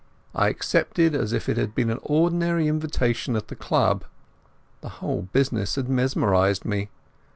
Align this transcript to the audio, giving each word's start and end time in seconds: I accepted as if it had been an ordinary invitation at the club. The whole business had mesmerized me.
I 0.33 0.47
accepted 0.47 1.13
as 1.13 1.31
if 1.31 1.47
it 1.47 1.57
had 1.57 1.75
been 1.75 1.91
an 1.91 1.99
ordinary 2.01 2.67
invitation 2.67 3.35
at 3.35 3.49
the 3.49 3.55
club. 3.55 4.03
The 4.81 4.89
whole 4.97 5.29
business 5.31 5.75
had 5.75 5.89
mesmerized 5.89 6.65
me. 6.65 6.89